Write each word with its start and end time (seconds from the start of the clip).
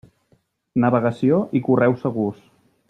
Navegació 0.85 1.41
i 1.61 1.65
correu 1.69 1.97
segurs. 2.07 2.45